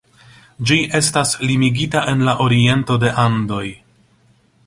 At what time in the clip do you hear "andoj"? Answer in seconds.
3.27-3.65